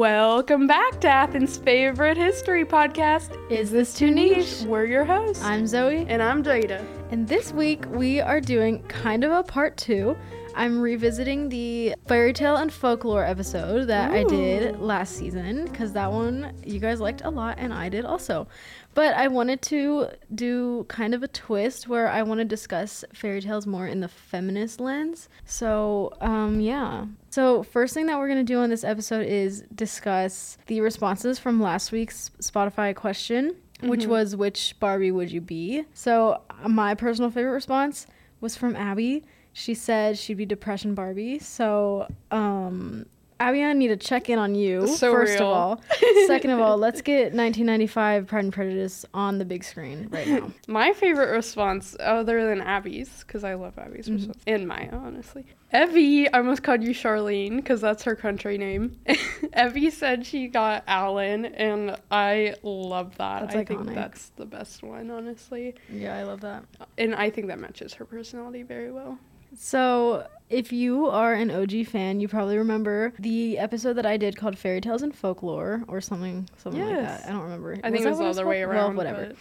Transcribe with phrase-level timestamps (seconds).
[0.00, 3.36] Welcome back to Athens' favorite history podcast.
[3.50, 4.62] Is this too niche?
[4.62, 5.44] We're your hosts.
[5.44, 6.82] I'm Zoe, and I'm Jada.
[7.10, 10.16] And this week we are doing kind of a part two.
[10.54, 16.10] I'm revisiting the fairy tale and folklore episode that I did last season because that
[16.10, 18.46] one you guys liked a lot and I did also.
[18.94, 23.40] But I wanted to do kind of a twist where I want to discuss fairy
[23.40, 25.28] tales more in the feminist lens.
[25.44, 27.06] So, um, yeah.
[27.30, 31.38] So, first thing that we're going to do on this episode is discuss the responses
[31.38, 34.10] from last week's Spotify question, which Mm-hmm.
[34.10, 35.84] was which Barbie would you be?
[35.94, 38.06] So, uh, my personal favorite response
[38.40, 39.24] was from Abby.
[39.52, 41.38] She said she'd be Depression Barbie.
[41.38, 43.06] So, um,
[43.40, 45.48] Abby, I need to check in on you, So first real.
[45.50, 45.82] of all.
[46.26, 50.52] Second of all, let's get 1995 Pride and Prejudice on the big screen right now.
[50.68, 54.16] My favorite response, other than Abby's, because I love Abby's Mm-hmm.
[54.16, 55.46] response, and Maya, honestly.
[55.72, 58.98] Evie, I almost called you Charlene, because that's her country name.
[59.58, 63.40] Evie said she got Alan, and I love that.
[63.44, 65.76] That's I think that's the best one, honestly.
[65.90, 66.64] Yeah, I love that.
[66.98, 69.18] And I think that matches her personality very well.
[69.56, 74.36] So, if you are an OG fan, you probably remember the episode that I did
[74.36, 77.20] called Fairy Tales and Folklore or something something like Yes.
[77.22, 77.28] that.
[77.28, 77.78] I don't remember.
[77.84, 78.96] I think it was the other way around.
[78.96, 79.32] Well, whatever.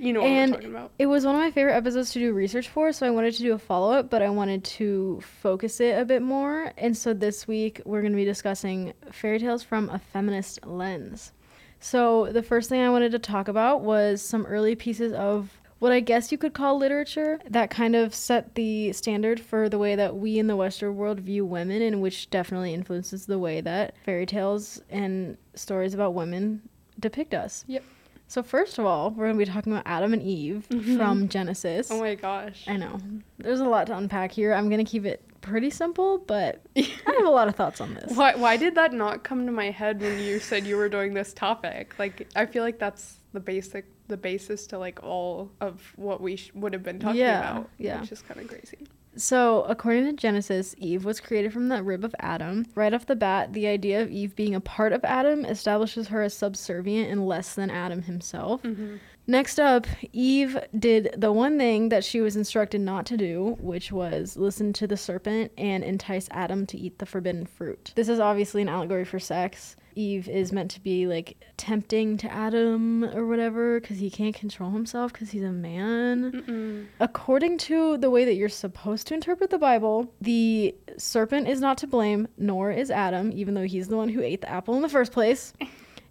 [0.00, 0.90] You know what And we're talking about.
[0.98, 3.42] It was one of my favorite episodes to do research for, so I wanted to
[3.42, 6.72] do a follow up, but I wanted to focus it a bit more.
[6.78, 11.32] And so this week we're going to be discussing fairy tales from a feminist lens.
[11.80, 15.92] So the first thing I wanted to talk about was some early pieces of what
[15.92, 19.96] I guess you could call literature that kind of set the standard for the way
[19.96, 23.94] that we in the Western world view women, and which definitely influences the way that
[24.04, 26.62] fairy tales and stories about women
[26.98, 27.64] depict us.
[27.68, 27.84] Yep.
[28.30, 31.90] So first of all, we're gonna be talking about Adam and Eve from Genesis.
[31.90, 32.64] Oh my gosh.
[32.66, 32.98] I know
[33.38, 34.52] there's a lot to unpack here.
[34.52, 38.14] I'm gonna keep it pretty simple, but I have a lot of thoughts on this.
[38.14, 41.14] Why, why did that not come to my head when you said you were doing
[41.14, 41.94] this topic?
[41.98, 46.36] Like, I feel like that's the basic, the basis to like all of what we
[46.36, 47.70] sh- would have been talking Yeah, about.
[47.78, 48.00] yeah.
[48.00, 48.78] Which is kind of crazy.
[49.16, 52.66] So, according to Genesis, Eve was created from the rib of Adam.
[52.76, 56.22] Right off the bat, the idea of Eve being a part of Adam establishes her
[56.22, 58.62] as subservient and less than Adam himself.
[58.62, 58.96] Mm-hmm.
[59.26, 63.90] Next up, Eve did the one thing that she was instructed not to do, which
[63.92, 67.92] was listen to the serpent and entice Adam to eat the forbidden fruit.
[67.96, 69.76] This is obviously an allegory for sex.
[69.98, 74.70] Eve is meant to be like tempting to Adam or whatever because he can't control
[74.70, 76.32] himself because he's a man.
[76.32, 76.86] Mm-mm.
[77.00, 81.78] According to the way that you're supposed to interpret the Bible, the serpent is not
[81.78, 84.82] to blame, nor is Adam, even though he's the one who ate the apple in
[84.82, 85.52] the first place.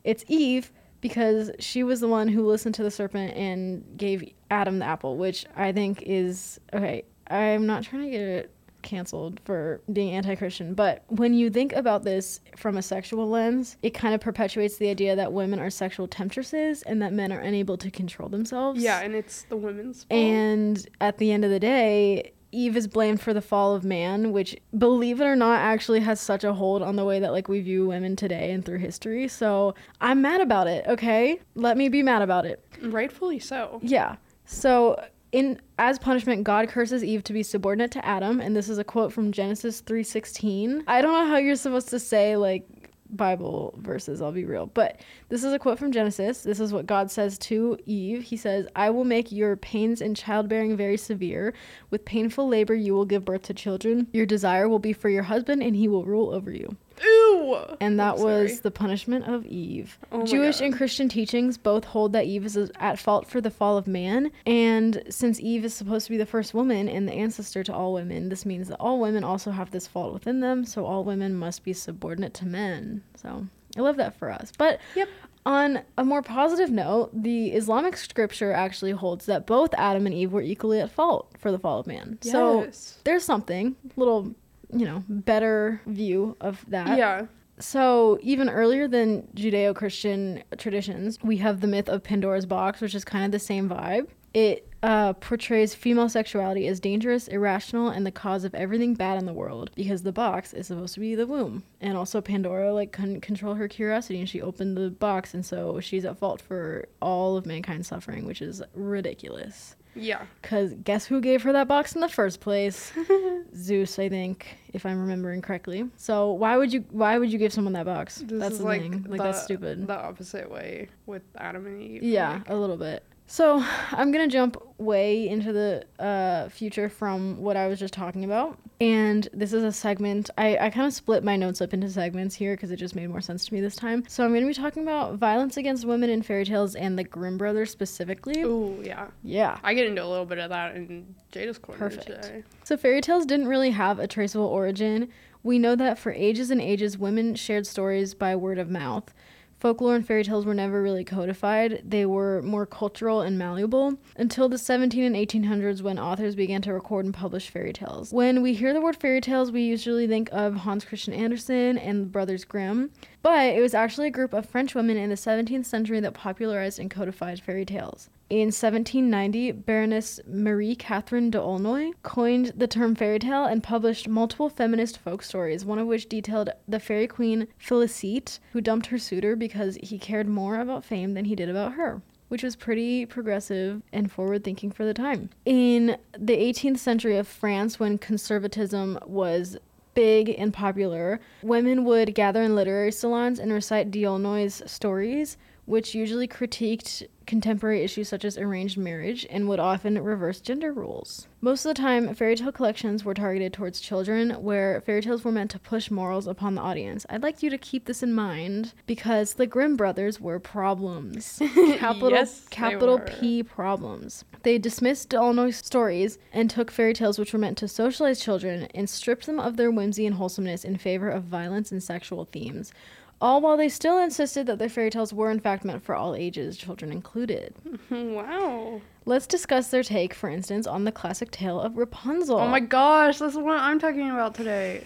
[0.04, 0.72] It's Eve
[1.02, 5.18] because she was the one who listened to the serpent and gave Adam the apple,
[5.18, 7.04] which I think is okay.
[7.30, 8.52] I'm not trying to get it
[8.82, 13.92] canceled for being anti-Christian, but when you think about this from a sexual lens, it
[13.92, 17.78] kind of perpetuates the idea that women are sexual temptresses and that men are unable
[17.78, 18.82] to control themselves.
[18.82, 20.20] Yeah, and it's the women's fault.
[20.20, 24.32] And at the end of the day, Eve is blamed for the fall of man,
[24.32, 27.50] which, believe it or not, actually has such a hold on the way that like
[27.50, 29.28] we view women today and through history.
[29.28, 30.86] So I'm mad about it.
[30.88, 32.64] Okay, let me be mad about it.
[32.82, 33.80] Rightfully so.
[33.84, 34.16] Yeah.
[34.46, 38.78] So in as punishment, God curses Eve to be subordinate to Adam, and this is
[38.78, 40.84] a quote from Genesis three sixteen.
[40.88, 42.68] I don't know how you're supposed to say like
[43.10, 44.66] Bible verses, I'll be real.
[44.66, 45.00] But
[45.30, 46.42] this is a quote from Genesis.
[46.44, 48.24] This is what God says to Eve.
[48.24, 51.54] He says, I will make your pains in childbearing very severe.
[51.90, 54.08] With painful labor, you will give birth to children.
[54.12, 56.76] Your desire will be for your husband, and he will rule over you.
[57.02, 57.58] Ew.
[57.80, 59.98] And that was the punishment of Eve.
[60.12, 60.66] Oh Jewish God.
[60.66, 64.32] and Christian teachings both hold that Eve is at fault for the fall of man.
[64.46, 67.94] And since Eve is supposed to be the first woman and the ancestor to all
[67.94, 70.66] women, this means that all women also have this fault within them.
[70.66, 73.04] So all women must be subordinate to men.
[73.16, 73.48] So
[73.78, 74.52] I love that for us.
[74.58, 75.08] But Yep.
[75.46, 80.32] on a more positive note, the Islamic scripture actually holds that both Adam and Eve
[80.34, 82.18] were equally at fault for the fall of man.
[82.22, 82.68] So
[83.04, 84.34] there's something, little,
[84.72, 86.98] you know, better view of that.
[86.98, 87.26] yeah.
[87.60, 92.94] So, even earlier than Judeo Christian traditions, we have the myth of Pandora's box, which
[92.94, 94.10] is kind of the same vibe.
[94.36, 99.26] It uh, portrays female sexuality as dangerous, irrational, and the cause of everything bad in
[99.26, 101.64] the world because the box is supposed to be the womb.
[101.82, 105.80] And also, Pandora like couldn't control her curiosity and she opened the box, and so
[105.80, 109.76] she's at fault for all of mankind's suffering, which is ridiculous.
[109.98, 110.26] Yeah.
[110.42, 112.92] Because guess who gave her that box in the first place?
[113.56, 115.86] Zeus, I think, if I'm remembering correctly.
[115.98, 118.18] So why would you why would you give someone that box?
[118.26, 119.06] This that's the like thing.
[119.08, 119.88] Like the, that's stupid.
[119.88, 122.04] The opposite way with Adam and Eve.
[122.04, 123.04] yeah, like- a little bit.
[123.30, 128.24] So I'm gonna jump way into the uh, future from what I was just talking
[128.24, 130.30] about, and this is a segment.
[130.38, 133.10] I, I kind of split my notes up into segments here because it just made
[133.10, 134.06] more sense to me this time.
[134.08, 137.38] So I'm gonna be talking about violence against women in fairy tales and the Grimm
[137.38, 138.42] brothers specifically.
[138.44, 139.08] Ooh, yeah.
[139.24, 139.58] Yeah.
[139.62, 142.06] I get into a little bit of that in Jada's corner Perfect.
[142.06, 142.44] today.
[142.64, 145.10] So fairy tales didn't really have a traceable origin.
[145.44, 149.14] We know that for ages and ages, women shared stories by word of mouth.
[149.60, 151.82] Folklore and fairy tales were never really codified.
[151.84, 156.74] They were more cultural and malleable until the 17 and 1800s when authors began to
[156.74, 158.14] record and publish fairy tales.
[158.14, 162.04] When we hear the word fairy tales, we usually think of Hans Christian Andersen and
[162.04, 162.92] the Brothers Grimm,
[163.24, 166.78] but it was actually a group of French women in the 17th century that popularized
[166.78, 168.12] and codified fairy tales.
[168.30, 174.50] In 1790, Baroness Marie Catherine de d'Aulnoy coined the term fairy tale and published multiple
[174.50, 179.38] feminist folk stories, one of which detailed the fairy queen Felicite, who dumped her suitor
[179.38, 182.02] because he cared more about fame than he did about her.
[182.28, 185.30] Which was pretty progressive and forward thinking for the time.
[185.46, 189.58] In the 18th century of France, when conservatism was
[189.94, 196.30] big and popular, women would gather in literary salons and recite d'Aulnoy's stories, which usually
[196.30, 201.28] critiqued contemporary issues such as arranged marriage and would often reverse gender roles.
[201.42, 205.32] Most of the time, fairy tale collections were targeted towards children, where fairy tales were
[205.32, 207.06] meant to push morals upon the audience.
[207.10, 211.38] I'd like you to keep this in mind because the Grimm brothers were problems.
[211.78, 213.00] Capital Yes, capital.
[213.00, 214.24] P problems.
[214.44, 218.90] They dismissed D'Aulnoy's stories and took fairy tales which were meant to socialize children and
[218.90, 222.72] stripped them of their whimsy and wholesomeness in favor of violence and sexual themes.
[223.20, 226.14] All while they still insisted that their fairy tales were in fact meant for all
[226.16, 227.54] ages, children included.
[227.90, 228.82] Wow.
[229.06, 232.38] Let's discuss their take, for instance, on the classic tale of Rapunzel.
[232.40, 234.84] Oh my gosh, this is what I'm talking about today.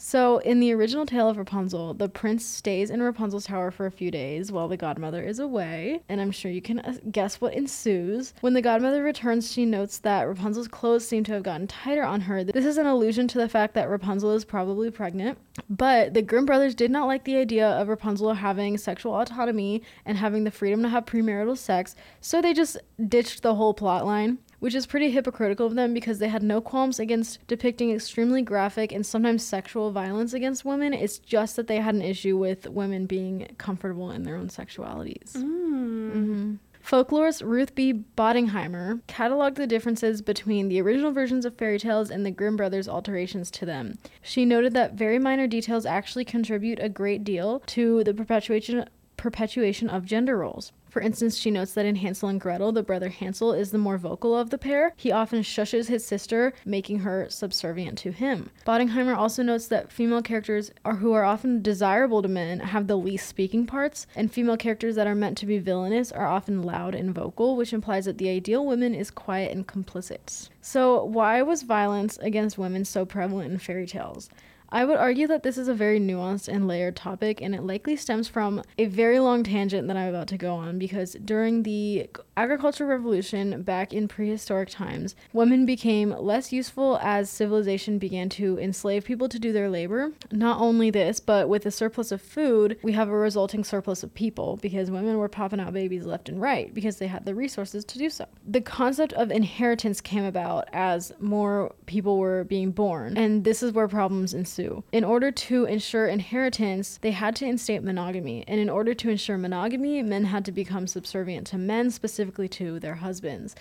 [0.00, 3.90] So, in the original tale of Rapunzel, the prince stays in Rapunzel's tower for a
[3.90, 7.52] few days while the godmother is away, and I'm sure you can uh, guess what
[7.52, 8.32] ensues.
[8.40, 12.20] When the godmother returns, she notes that Rapunzel's clothes seem to have gotten tighter on
[12.22, 12.44] her.
[12.44, 15.36] This is an allusion to the fact that Rapunzel is probably pregnant,
[15.68, 20.16] but the Grimm brothers did not like the idea of Rapunzel having sexual autonomy and
[20.16, 22.76] having the freedom to have premarital sex, so they just
[23.08, 26.60] ditched the whole plot line which is pretty hypocritical of them because they had no
[26.60, 30.92] qualms against depicting extremely graphic and sometimes sexual violence against women.
[30.92, 35.36] It's just that they had an issue with women being comfortable in their own sexualities.
[35.36, 36.54] hmm
[36.88, 37.92] Folklorist Ruth B.
[38.16, 42.88] Bottigheimer cataloged the differences between the original versions of fairy tales and the Grimm brothers'
[42.88, 43.98] alterations to them.
[44.22, 48.88] She noted that very minor details actually contribute a great deal to the perpetuation
[49.18, 50.72] perpetuation of gender roles.
[50.88, 53.98] For instance, she notes that in Hansel and Gretel, the brother Hansel is the more
[53.98, 54.92] vocal of the pair.
[54.96, 58.50] He often shushes his sister, making her subservient to him.
[58.66, 62.96] Bottigheimer also notes that female characters are who are often desirable to men have the
[62.96, 66.94] least speaking parts, and female characters that are meant to be villainous are often loud
[66.94, 70.48] and vocal, which implies that the ideal woman is quiet and complicit.
[70.60, 74.28] So, why was violence against women so prevalent in fairy tales?
[74.70, 77.96] I would argue that this is a very nuanced and layered topic, and it likely
[77.96, 82.10] stems from a very long tangent that I'm about to go on because during the
[82.36, 89.04] agricultural revolution back in prehistoric times, women became less useful as civilization began to enslave
[89.04, 90.12] people to do their labor.
[90.30, 94.14] Not only this, but with a surplus of food, we have a resulting surplus of
[94.14, 97.84] people because women were popping out babies left and right because they had the resources
[97.86, 98.26] to do so.
[98.46, 103.72] The concept of inheritance came about as more people were being born, and this is
[103.72, 104.84] where problems ensue.
[104.92, 109.38] In order to ensure inheritance, they had to instate monogamy, and in order to ensure
[109.38, 113.54] monogamy, men had to become subservient to men, specifically to their husbands.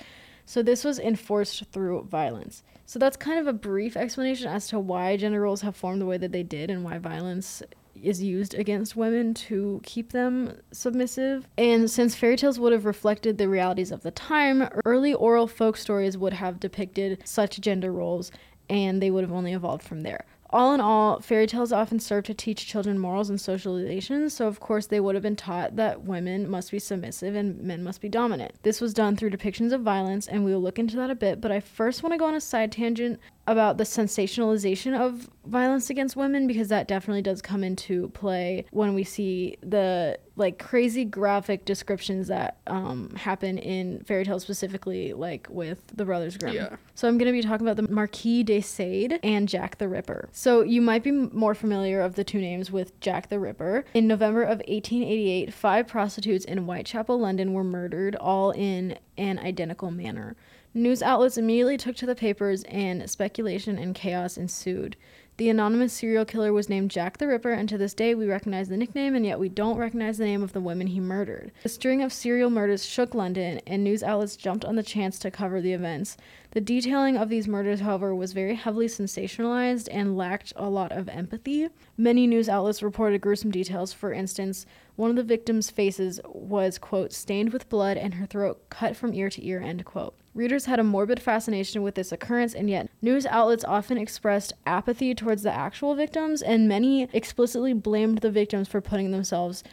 [0.45, 2.63] So this was enforced through violence.
[2.85, 6.05] So that's kind of a brief explanation as to why gender roles have formed the
[6.05, 7.61] way that they did and why violence
[8.01, 11.47] is used against women to keep them submissive.
[11.57, 15.75] And since fairy tales would have reflected the realities of the time, early oral folk
[15.75, 18.31] stories would have depicted such gender roles
[18.69, 20.25] and they would have only evolved from there.
[20.49, 24.61] All in all, fairy tales often serve to teach children morals and socialization, so of
[24.61, 28.07] course they would have been taught that women must be submissive and men must be
[28.07, 28.53] dominant.
[28.63, 31.41] This was done through depictions of violence, and we will look into that a bit,
[31.41, 35.89] but I first want to go on a side tangent about the sensationalization of violence
[35.89, 41.05] against women because that definitely does come into play when we see the like crazy
[41.05, 46.53] graphic descriptions that um, happen in fairy tales specifically like with the brothers grimm.
[46.53, 46.75] Yeah.
[46.93, 50.27] so i'm going to be talking about the marquis de sade and jack the ripper.
[50.33, 53.85] So you might be more familiar of the two names with jack the ripper.
[53.93, 59.89] In november of 1888 five prostitutes in whitechapel london were murdered all in an identical
[59.89, 60.35] manner
[60.77, 64.95] News outlets immediately took to the papers and speculation and chaos ensued.
[65.37, 68.69] The anonymous serial killer was named Jack the Ripper, and to this day we recognize
[68.69, 71.51] the nickname, and yet we don't recognize the name of the women he murdered.
[71.63, 75.31] The string of serial murders shook London, and news outlets jumped on the chance to
[75.31, 76.15] cover the events.
[76.51, 81.09] The detailing of these murders, however, was very heavily sensationalized and lacked a lot of
[81.09, 81.69] empathy.
[81.97, 83.93] Many news outlets reported gruesome details.
[83.93, 88.69] For instance, one of the victims' faces was, quote, stained with blood and her throat
[88.69, 90.15] cut from ear to ear, end quote.
[90.37, 95.15] Readers had a morbid fascination with this occurrence, and yet news outlets often expressed apathy
[95.15, 99.63] towards the actual victims, and many explicitly blamed the victims for putting themselves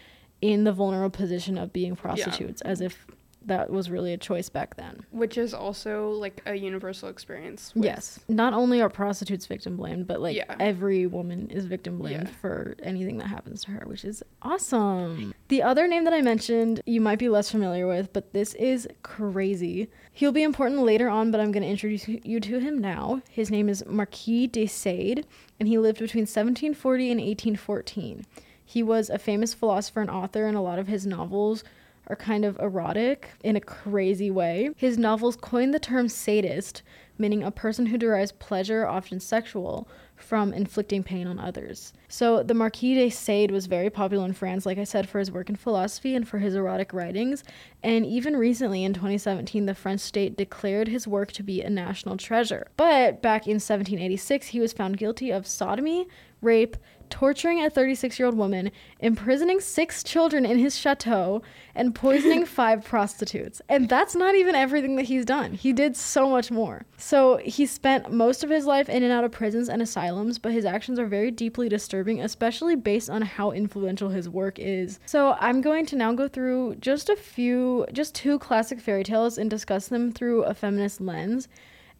[0.40, 3.06] in the vulnerable position of being prostitutes, as if
[3.46, 5.04] that was really a choice back then.
[5.10, 7.72] Which is also like a universal experience.
[7.74, 8.20] Yes.
[8.28, 10.54] Not only are prostitutes victim blamed, but like Yeah.
[10.58, 12.34] every woman is victim blamed Yeah.
[12.40, 15.34] for anything that happens to her, which is awesome.
[15.48, 18.88] The other name that I mentioned, you might be less familiar with, but this is
[19.02, 19.88] crazy.
[20.12, 23.20] He'll be important later on, but I'm going to introduce you to him now.
[23.30, 25.26] His name is Marquis de Sade,
[25.58, 28.24] and he lived between 1740 and 1814.
[28.64, 31.62] He was a famous philosopher and author, and a lot of his novels
[32.08, 34.70] are kind of erotic in a crazy way.
[34.76, 36.82] His novels coined the term sadist,
[37.18, 41.92] meaning a person who derives pleasure, often sexual, from inflicting pain on others.
[42.08, 45.30] So the Marquis de Sade was very popular in France, like I said, for his
[45.30, 47.44] work in philosophy and for his erotic writings.
[47.82, 52.16] And even recently, in 2017, the French state declared his work to be a national
[52.16, 52.68] treasure.
[52.76, 56.06] But back in 1786, he was found guilty of sodomy,
[56.40, 56.76] rape,
[57.10, 58.70] torturing a 36 year old woman,
[59.00, 61.42] imprisoning six children in his chateau,
[61.74, 63.60] and poisoning five prostitutes.
[63.68, 65.52] And that's not even everything that he's done.
[65.54, 66.84] He did so much more.
[66.96, 70.52] So he spent most of his life in and out of prisons and asylums, but
[70.52, 75.00] his actions are very deeply disturbing, especially based on how influential his work is.
[75.06, 79.38] So I'm going to now go through just a few, just two classic fairy tales
[79.38, 81.48] and discuss them through a feminist lens.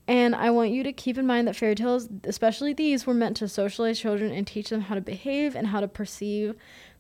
[0.07, 3.37] And I want you to keep in mind that fairy tales, especially these, were meant
[3.39, 6.55] to socialize children and teach them how to behave and how to perceive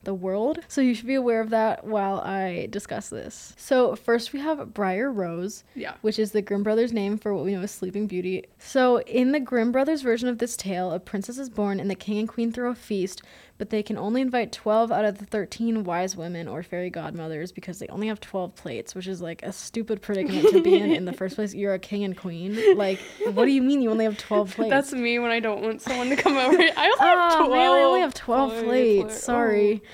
[0.04, 0.58] the world.
[0.68, 3.54] So you should be aware of that while I discuss this.
[3.56, 5.94] So, first we have Briar Rose, Yeah.
[6.02, 8.44] which is the Grimm brothers' name for what we know as Sleeping Beauty.
[8.58, 11.94] So, in the Grimm brothers' version of this tale, a princess is born and the
[11.94, 13.22] king and queen throw a feast,
[13.56, 17.52] but they can only invite 12 out of the 13 wise women or fairy godmothers
[17.52, 20.90] because they only have 12 plates, which is like a stupid predicament to be in
[20.92, 21.54] in the first place.
[21.54, 22.76] You're a king and queen.
[22.76, 22.98] Like,
[23.32, 24.70] what do you mean you only have 12 plates?
[24.70, 26.56] That's me when I don't want someone to come over.
[26.56, 26.68] I only
[26.98, 27.50] have Oh, 12.
[27.50, 29.22] man, I only have 12 plates.
[29.22, 29.82] Sorry.
[29.84, 29.88] Oh.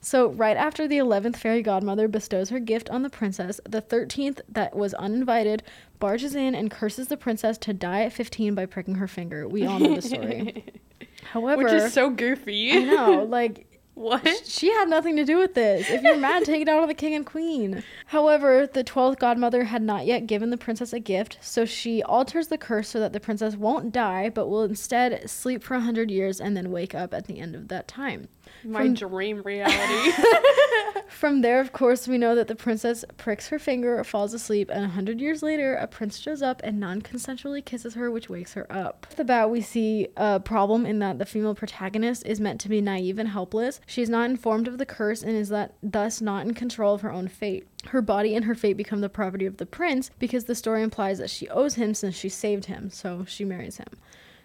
[0.00, 4.40] So, right after the 11th fairy godmother bestows her gift on the princess, the 13th,
[4.48, 5.62] that was uninvited,
[5.98, 9.46] barges in and curses the princess to die at 15 by pricking her finger.
[9.46, 10.64] We all know the story.
[11.30, 12.72] However, Which is so goofy.
[12.72, 13.66] I know, like,
[13.98, 14.42] what?
[14.46, 15.90] she had nothing to do with this.
[15.90, 17.82] If you're mad, take it out on the king and queen.
[18.06, 22.48] However, the 12th godmother had not yet given the princess a gift, so she alters
[22.48, 26.40] the curse so that the princess won't die, but will instead sleep for 100 years
[26.40, 28.28] and then wake up at the end of that time.
[28.64, 30.12] My From- dream reality.
[31.08, 34.84] From there, of course, we know that the princess pricks her finger, falls asleep, and
[34.84, 38.54] a hundred years later, a prince shows up and non consensually kisses her, which wakes
[38.54, 39.06] her up.
[39.10, 42.68] Off the bat, we see a problem in that the female protagonist is meant to
[42.68, 43.80] be naive and helpless.
[43.88, 47.10] She's not informed of the curse and is that, thus not in control of her
[47.10, 47.66] own fate.
[47.86, 51.16] Her body and her fate become the property of the prince because the story implies
[51.18, 53.88] that she owes him since she saved him, so she marries him.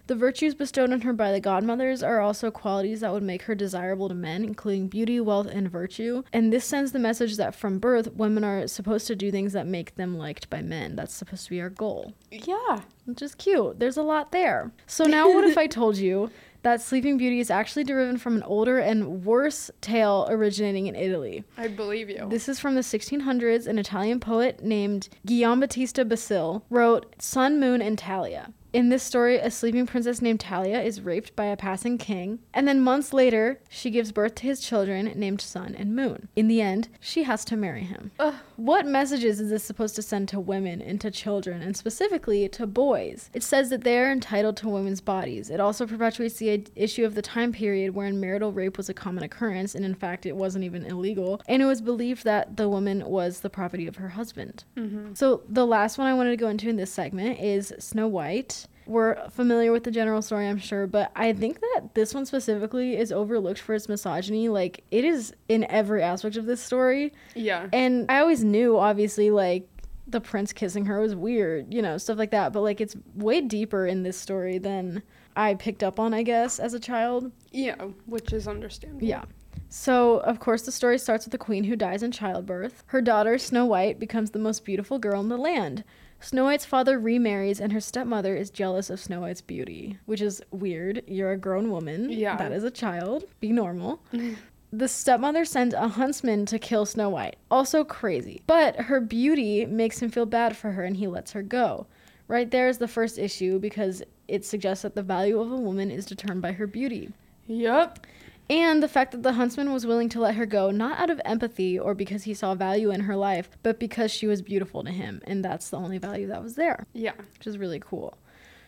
[0.08, 3.56] The virtues bestowed on her by the godmothers are also qualities that would make her
[3.56, 6.24] desirable to men, including beauty, wealth, and virtue.
[6.32, 9.68] And this sends the message that from birth, women are supposed to do things that
[9.68, 10.96] make them liked by men.
[10.96, 12.82] That's supposed to be our goal, yeah.
[13.06, 13.80] which is cute.
[13.80, 14.72] There's a lot there.
[14.88, 16.30] So, now what if I told you
[16.64, 21.44] that Sleeping Beauty is actually derived from an older and worse tale originating in Italy?
[21.58, 22.28] I believe you.
[22.30, 23.68] This is from the 1600s.
[23.68, 28.54] An Italian poet named Guillaume Battista Basile wrote Sun, Moon, and Talia.
[28.74, 32.68] In this story, a sleeping princess named Talia is raped by a passing king, and
[32.68, 36.28] then months later, she gives birth to his children named Sun and Moon.
[36.36, 38.10] In the end, she has to marry him.
[38.18, 38.34] Ugh.
[38.56, 42.68] What messages is this supposed to send to women and to children, and specifically to
[42.68, 43.30] boys?
[43.34, 45.50] It says that they are entitled to women's bodies.
[45.50, 49.24] It also perpetuates the issue of the time period wherein marital rape was a common
[49.24, 51.42] occurrence, and in fact, it wasn't even illegal.
[51.48, 54.64] And it was believed that the woman was the property of her husband.
[54.78, 55.14] Mm-hmm.
[55.14, 58.68] So, the last one I wanted to go into in this segment is Snow White.
[58.86, 62.98] We're familiar with the general story, I'm sure, but I think that this one specifically
[62.98, 64.50] is overlooked for its misogyny.
[64.50, 67.14] Like, it is in every aspect of this story.
[67.36, 67.68] Yeah.
[67.72, 69.68] And I always knew, obviously, like
[70.08, 72.52] the prince kissing her was weird, you know, stuff like that.
[72.52, 75.02] But like, it's way deeper in this story than
[75.36, 77.32] I picked up on, I guess, as a child.
[77.52, 77.76] Yeah,
[78.06, 79.08] which is understandable.
[79.08, 79.24] Yeah.
[79.70, 82.84] So, of course, the story starts with a queen who dies in childbirth.
[82.88, 85.84] Her daughter, Snow White, becomes the most beautiful girl in the land.
[86.24, 90.42] Snow White's father remarries, and her stepmother is jealous of Snow White's beauty, which is
[90.52, 91.04] weird.
[91.06, 92.10] You're a grown woman.
[92.10, 92.38] Yeah.
[92.38, 93.26] That is a child.
[93.42, 94.02] Be normal.
[94.72, 97.36] the stepmother sends a huntsman to kill Snow White.
[97.52, 98.42] Also crazy.
[98.48, 101.88] But her beauty makes him feel bad for her, and he lets her go.
[102.30, 105.92] Right there is the first issue because it suggests that the value of a woman
[105.92, 107.12] is determined by her beauty.
[107.48, 108.08] Yep.
[108.50, 111.22] And the fact that the huntsman was willing to let her go, not out of
[111.24, 114.92] empathy or because he saw value in her life, but because she was beautiful to
[114.92, 115.22] him.
[115.26, 117.14] And that's the only value that was there, Yeah.
[117.38, 118.18] which is really cool.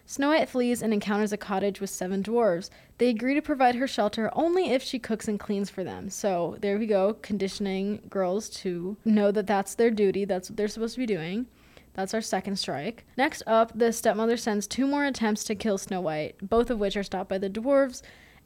[0.07, 2.69] Snow White flees and encounters a cottage with seven dwarves.
[2.99, 6.09] They agree to provide her shelter only if she cooks and cleans for them.
[6.11, 10.67] So there we go, conditioning girls to know that that's their duty, that's what they're
[10.67, 11.47] supposed to be doing.
[11.95, 13.05] That's our second strike.
[13.17, 16.95] Next up, the stepmother sends two more attempts to kill Snow White, both of which
[16.97, 18.01] are stopped by the dwarves.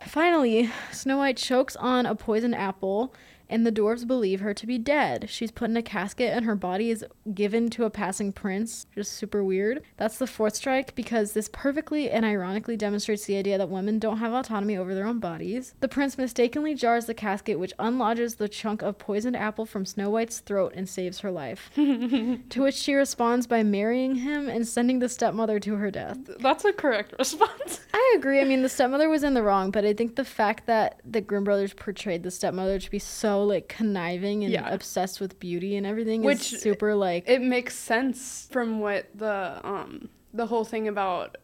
[0.05, 3.13] Finally, Snow White chokes on a poisoned apple,
[3.49, 5.29] and the dwarves believe her to be dead.
[5.29, 8.85] She's put in a casket, and her body is given to a passing prince.
[8.93, 9.81] Just super weird.
[9.97, 14.17] That's the fourth strike because this perfectly and ironically demonstrates the idea that women don't
[14.17, 15.73] have autonomy over their own bodies.
[15.79, 20.09] The prince mistakenly jars the casket, which unlodges the chunk of poisoned apple from Snow
[20.09, 21.71] White's throat and saves her life.
[21.75, 26.17] to which she responds by marrying him and sending the stepmother to her death.
[26.39, 27.81] That's a correct response.
[27.93, 28.41] I agree.
[28.41, 31.21] I mean, the stepmother was in the wrong, but I think the fact that the
[31.21, 34.69] Grimm brothers portrayed the stepmother to be so like conniving and Yeah.
[34.73, 39.59] obsessed with beauty and everything Which is super like it makes sense from what the
[39.63, 41.37] um the whole thing about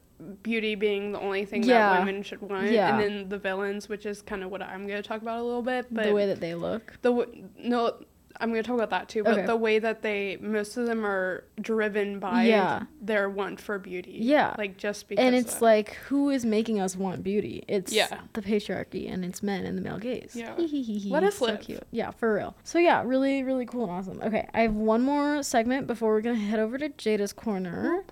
[0.43, 1.93] beauty being the only thing Yeah.
[1.93, 2.91] that women should want Yeah.
[2.91, 5.43] and then the villains which is kind of what i'm going to talk about a
[5.43, 6.93] little bit but the way that they look.
[7.01, 7.97] the w- no
[8.39, 9.45] i'm going to talk about that too but Okay.
[9.45, 12.83] the way that they most of them are driven by Yeah.
[13.01, 14.53] their want for beauty Yeah.
[14.57, 17.63] like just because And it's like, who is making us want beauty?
[17.67, 18.07] It's Yeah.
[18.33, 20.35] the patriarchy and it's men and the male gaze.
[20.35, 20.53] Yeah.
[21.09, 21.61] Let us so live.
[21.61, 21.83] cute.
[21.91, 22.55] Yeah, for real.
[22.63, 24.21] So yeah, really, really cool and awesome.
[24.21, 27.83] Okay, I have one more segment before we're gonna head over to Jada's corner.
[28.01, 28.04] Mm-hmm.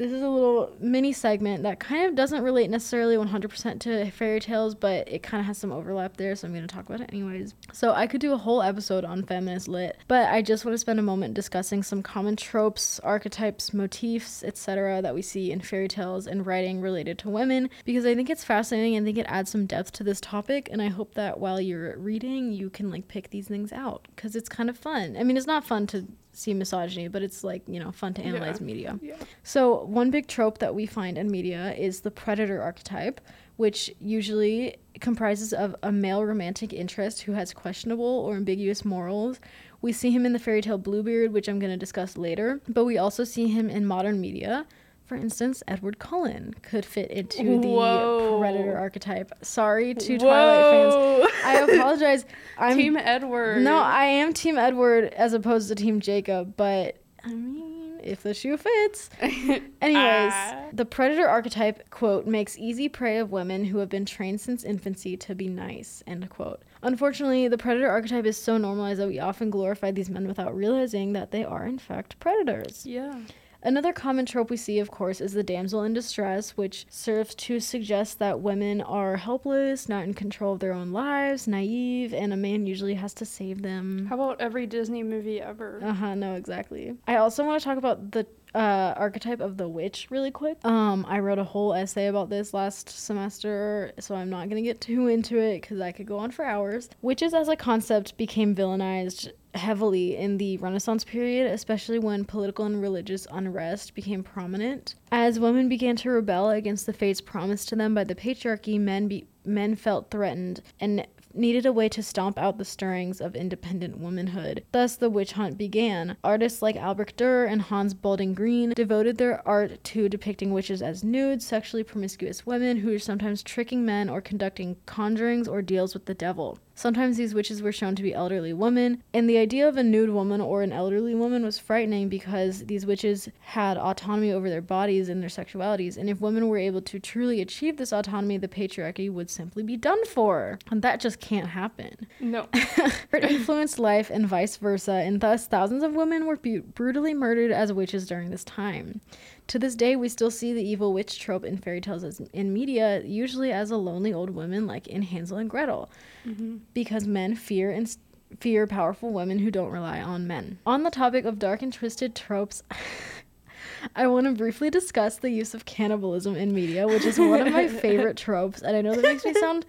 [0.00, 4.40] This is a little mini segment that kind of doesn't relate necessarily 100% to fairy
[4.40, 7.02] tales, but it kind of has some overlap there, so I'm going to talk about
[7.02, 7.54] it anyways.
[7.74, 10.78] So, I could do a whole episode on feminist lit, but I just want to
[10.78, 15.86] spend a moment discussing some common tropes, archetypes, motifs, etc., that we see in fairy
[15.86, 19.26] tales and writing related to women, because I think it's fascinating and I think it
[19.28, 20.70] adds some depth to this topic.
[20.72, 24.34] And I hope that while you're reading, you can like pick these things out because
[24.34, 25.18] it's kind of fun.
[25.18, 26.06] I mean, it's not fun to
[26.40, 28.66] see misogyny, but it's like, you know, fun to analyze Yeah.
[28.66, 28.98] media.
[29.02, 33.20] yeah So, one big trope that we find in media is the predator archetype,
[33.56, 39.38] which usually comprises of a male romantic interest who has questionable or ambiguous morals.
[39.82, 42.84] We see him in the fairy tale Bluebeard, which I'm going to discuss later, but
[42.84, 44.66] we also see him in modern media.
[45.10, 48.38] For instance, Edward Cullen could fit into the Whoa.
[48.38, 49.32] predator archetype.
[49.42, 50.92] Sorry to Twilight
[51.24, 51.32] fans.
[51.44, 52.24] I apologize.
[52.58, 57.30] I'm team edward no, I am Team Edward as opposed to Team Jacob, but I
[57.34, 59.10] mean, if the shoe fits.
[59.20, 60.66] Anyways, Ah.
[60.72, 65.16] the predator archetype, quote, makes easy prey of women who have been trained since infancy
[65.16, 66.62] to be nice, end quote.
[66.84, 71.14] Unfortunately, the predator archetype is so normalized that we often glorify these men without realizing
[71.14, 72.86] that they are, in fact, predators.
[72.86, 73.18] yeah
[73.62, 77.60] Another common trope we see, of course, is the damsel in distress, which serves to
[77.60, 82.36] suggest that women are helpless, not in control of their own lives, naive, and a
[82.36, 84.06] man usually has to save them.
[84.08, 86.14] how about every disney movie ever Uh huh.
[86.14, 86.96] No, exactly.
[87.06, 90.58] I also want to talk about the uh, archetype of the witch really quick.
[90.64, 94.80] Um, I wrote a whole essay about this last semester, so I'm not gonna get
[94.80, 96.88] too into it because I could go on for hours.
[97.02, 102.80] Witches as a concept became villainized heavily in the Renaissance period, especially when political and
[102.80, 104.94] religious unrest became prominent.
[105.10, 109.08] As women began to rebel against the fates promised to them by the patriarchy, men
[109.08, 113.98] be- men felt threatened and needed a way to stomp out the stirrings of independent
[113.98, 114.64] womanhood.
[114.72, 116.16] Thus, the witch hunt began.
[116.24, 121.04] Artists like Albrecht Dürer and Hans Baldung Grien devoted their art to depicting witches as
[121.04, 126.06] nude, sexually promiscuous women who were sometimes tricking men or conducting conjurings or deals with
[126.06, 126.58] the devil.
[126.80, 130.08] Sometimes these witches were shown to be elderly women, and the idea of a nude
[130.08, 135.10] woman or an elderly woman was frightening because these witches had autonomy over their bodies
[135.10, 139.12] and their sexualities, and if women were able to truly achieve this autonomy, the patriarchy
[139.12, 140.58] would simply be done for.
[140.70, 142.06] And that just can't happen.
[142.18, 147.12] no It influenced life and vice versa, and thus thousands of women were bu- brutally
[147.12, 149.02] murdered as witches during this time.
[149.50, 152.52] To this day, we still see the evil witch trope in fairy tales as, in
[152.52, 155.90] media, usually as a lonely old woman like in Hansel and Gretel,
[156.24, 156.58] mm-hmm.
[156.72, 157.98] because men fear and s-
[158.38, 160.60] fear powerful women who don't rely on men.
[160.64, 162.62] On the topic of dark and twisted tropes,
[163.96, 167.52] I want to briefly discuss the use of cannibalism in media, which is one of
[167.52, 168.62] my favorite tropes.
[168.62, 169.66] And I know that makes me sound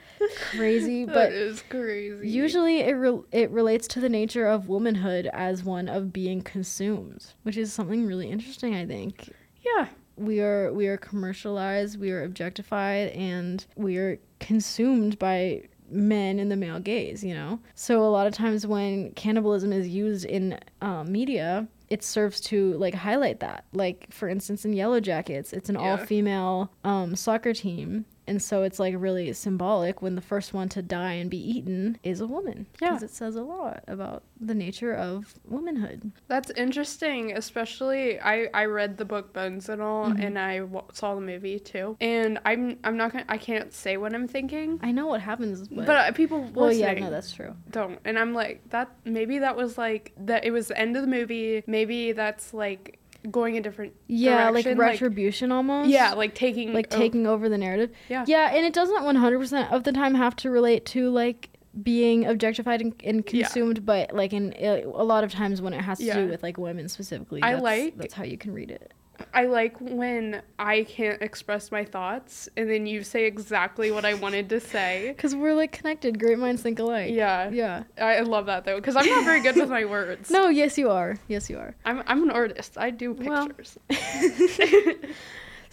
[0.51, 1.31] crazy, but
[1.69, 2.29] crazy.
[2.29, 7.33] usually it re- it relates to the nature of womanhood as one of being consumed,
[7.41, 8.75] which is something really interesting.
[8.75, 15.17] I think yeah, we are we are commercialized, we are objectified, and we are consumed
[15.19, 17.23] by men in the male gaze.
[17.23, 22.03] You know, so a lot of times when cannibalism is used in uh, media, it
[22.03, 23.65] serves to like highlight that.
[23.73, 25.81] Like for instance, in Yellow Jackets, it's an Yeah.
[25.91, 28.05] all female um, soccer team.
[28.27, 31.97] And so it's like really symbolic when the first one to die and be eaten
[32.03, 32.67] is a woman.
[32.71, 33.05] Because Yeah.
[33.05, 36.11] it says a lot about the nature of womanhood.
[36.27, 37.35] that's interesting.
[37.35, 40.23] Especially, I I read the book Bones and all, Mhm.
[40.23, 41.97] and I w- saw the movie too.
[41.99, 45.67] And I'm I'm not gonna I can't say what I'm thinking, I know what happens,
[45.67, 47.55] but, but, uh, people well, listening yeah, no, that's true.
[47.71, 47.99] don't.
[48.05, 48.89] And I'm like that.
[49.03, 50.45] Maybe that was like that.
[50.45, 51.63] It was the end of the movie.
[51.67, 55.89] Maybe that's like going a different Yeah, like direction, retribution almost.
[55.89, 57.91] yeah, like taking like o- taking over the narrative.
[58.09, 58.25] Yeah.
[58.27, 61.49] Yeah, and it doesn't 100% of the time have to relate to like
[61.83, 63.45] being objectified and, and Yeah.
[63.45, 66.15] consumed, but like in a a lot of times when it has to Yeah.
[66.21, 68.93] do with like women specifically, I that's, like- that's how you can read it.
[69.33, 74.13] I like when I can't express my thoughts and then you say exactly what I
[74.15, 75.13] wanted to say.
[75.15, 77.11] Because we're like connected, great minds think alike.
[77.13, 77.49] Yeah.
[77.49, 77.83] Yeah.
[77.97, 80.29] I I love that though because I'm not very good with my words.
[80.37, 81.17] No, yes, you are.
[81.27, 81.75] Yes, you are.
[81.85, 82.77] I'm I'm an artist.
[82.77, 83.47] I do Well.
[83.47, 83.77] pictures.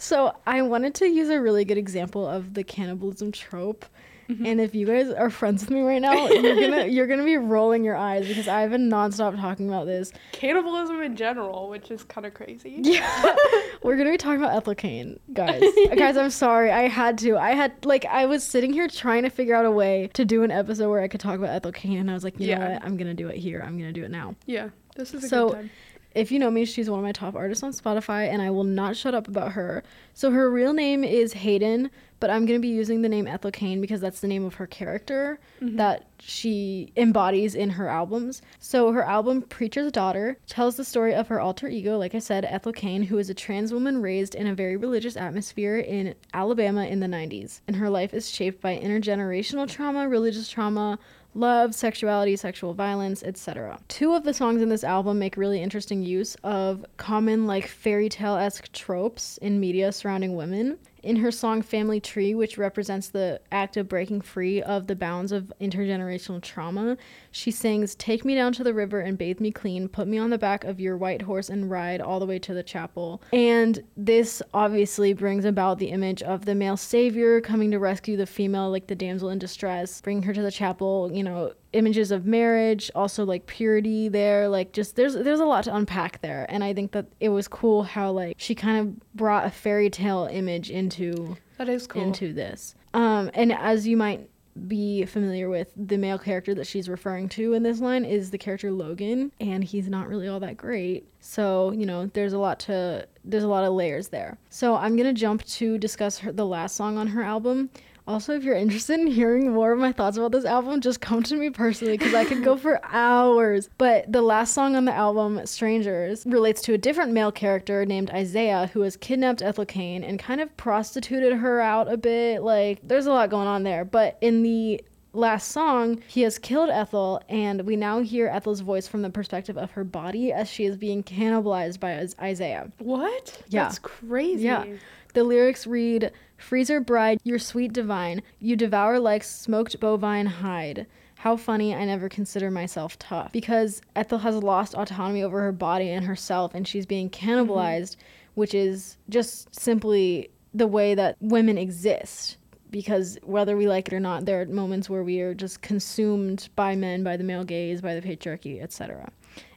[0.01, 3.83] So I wanted to use a really good example of the cannibalism trope.
[4.29, 4.45] Mm-hmm.
[4.45, 7.37] And if you guys are friends with me right now, you're gonna you're gonna be
[7.37, 10.11] rolling your eyes because I've been nonstop talking about this.
[10.33, 12.79] Cannibalism in general, which is kind of crazy.
[12.83, 13.35] Yeah,
[13.83, 15.63] we're gonna be talking about Ethel Cain, guys.
[15.97, 17.37] guys, I'm sorry, I had to.
[17.37, 20.43] I had like I was sitting here trying to figure out a way to do
[20.43, 22.61] an episode where I could talk about Ethel Cain, and I was like, you know
[22.61, 22.73] Yeah.
[22.73, 23.63] what, I'm gonna do it here.
[23.65, 24.35] I'm gonna do it now.
[24.45, 25.69] Yeah, this is a So- good time.
[26.15, 28.63] If you know me, she's one of my top artists on Spotify, and I will
[28.63, 29.83] not shut up about her.
[30.15, 33.81] So her real name is Hayden, but I'm gonna be using the name Ethel Cain
[33.81, 35.75] because that's the name of her character Mm-hmm.
[35.75, 38.41] that she embodies in her albums.
[38.59, 42.45] So her album Preacher's Daughter tells the story of her alter ego, like I said,
[42.45, 46.85] Ethel Cain, who is a trans woman raised in a very religious atmosphere in Alabama
[46.85, 47.59] in the 90s.
[47.67, 50.97] And her life is shaped by intergenerational trauma, religious trauma,
[51.35, 53.79] love, sexuality, sexual violence, etc.
[53.87, 58.07] Two of the songs in this album make really interesting use of common like fairy
[58.09, 60.77] tale esque tropes in media surrounding women.
[61.01, 65.31] In her song Family Tree, which represents the act of breaking free of the bounds
[65.31, 66.97] of intergenerational trauma,
[67.31, 70.29] she sings, Take me down to the river and bathe me clean, put me on
[70.29, 73.21] the back of your white horse and ride all the way to the chapel.
[73.31, 78.25] And this obviously brings about the image of the male savior coming to rescue the
[78.25, 82.25] female, like the damsel in distress, bring her to the chapel, you know, images of
[82.25, 86.45] marriage, also like purity there, like just there's there's a lot to unpack there.
[86.49, 89.89] And I think that it was cool how like she kind of brought a fairy
[89.89, 92.01] tale image into That is cool.
[92.01, 92.75] into this.
[92.93, 94.27] Um, and as you might
[94.67, 98.37] be familiar with, the male character that she's referring to in this line is the
[98.37, 101.07] character Logan, and he's not really all that great.
[101.21, 104.37] So you know, there's a lot to there's a lot of layers there.
[104.49, 107.69] So I'm gonna jump to discuss her, the last song on her album.
[108.09, 111.21] Also, if you're interested in hearing more of my thoughts about this album, just come
[111.21, 113.69] to me personally because I could go for hours.
[113.77, 118.09] But the last song on the album, Strangers, relates to a different male character named
[118.09, 122.41] Isaiah who has kidnapped Ethel Cain and kind of prostituted her out a bit.
[122.41, 123.85] Like, there's a lot going on there.
[123.85, 128.87] But in the last song, he has killed Ethel, and we now hear Ethel's voice
[128.87, 132.71] from the perspective of her body as she is being cannibalized by Is- Isaiah.
[132.79, 133.41] what?
[133.49, 133.63] Yeah.
[133.63, 134.45] That's crazy.
[134.45, 134.65] Yeah.
[135.13, 138.21] The lyrics read Freezer bride, you're sweet divine.
[138.39, 140.87] You devour like smoked bovine hide.
[141.15, 143.33] How funny, I never consider myself tough.
[143.33, 147.29] Because Ethel has lost autonomy over her body and herself, and she's being mm-hmm.
[147.29, 147.97] cannibalized,
[148.35, 152.37] which is just simply the way that women exist.
[152.71, 156.49] Because whether we like it or not, there are moments where we are just consumed
[156.55, 159.09] by men, by the male gaze, by the patriarchy, etc.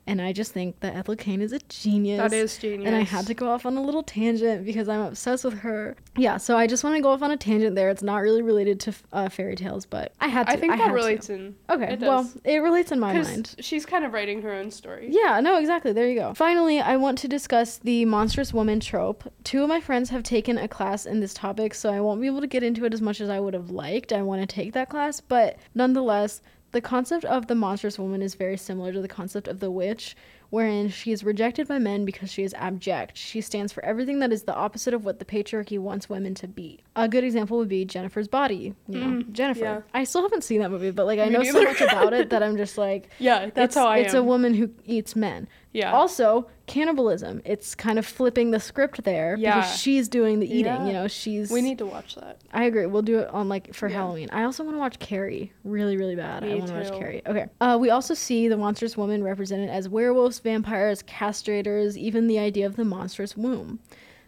[0.07, 2.19] And I just think that Ethel Cain is a genius.
[2.19, 2.87] That is genius.
[2.87, 5.97] And I had to go off on a little tangent because I'm obsessed with her.
[6.17, 7.89] Yeah, so I just want to go off on a tangent there.
[7.89, 10.53] It's not really related to uh, fairy tales, but I had to.
[10.53, 10.95] I think that had to.
[10.95, 11.55] relates in.
[11.71, 13.55] Okay, it well, it relates in my mind.
[13.61, 15.07] she's kind of writing her own story.
[15.09, 15.93] Yeah, no, exactly.
[15.93, 16.35] There you go.
[16.35, 19.33] Finally, I want to discuss the monstrous woman trope.
[19.45, 22.27] Two of my friends have taken a class in this topic, so I won't be
[22.27, 24.13] able to get into it as much as I would have liked.
[24.13, 28.35] I want to take that class, but nonetheless, the concept of the monstrous woman is
[28.35, 30.17] very similar to the concept of the witch,
[30.53, 33.17] wherein she is rejected by men because she is abject.
[33.17, 36.47] She stands for everything that is the opposite of what the patriarchy wants women to
[36.47, 36.81] be.
[36.95, 38.75] A good example would be Jennifer's Body.
[38.87, 39.61] You know, Jennifer.
[39.65, 39.81] yeah.
[39.95, 42.29] I still haven't seen that movie, but like I Me know so much about it
[42.31, 44.21] that I'm just like, Yeah, that's how I It's am.
[44.21, 45.49] a woman who eats men.
[45.75, 45.93] Yeah.
[45.95, 47.41] Also, cannibalism.
[47.47, 49.61] It's kind of flipping the script there Yeah.
[49.61, 50.67] because she's doing the eating.
[50.67, 50.87] Yeah.
[50.87, 51.51] You know, she's.
[51.51, 52.43] We need to watch that.
[52.53, 52.85] I agree.
[52.85, 53.97] We'll do it on like for Yeah.
[53.97, 54.29] Halloween.
[54.33, 55.53] I also want to watch Carrie.
[55.65, 56.45] Really, really bad.
[56.45, 56.91] I want to watch.
[56.93, 57.23] Carrie.
[57.27, 57.47] Okay.
[57.61, 62.67] Uh, we also see the monstrous woman represented as werewolves, vampires, castrators, even the idea
[62.67, 63.79] of the monstrous womb.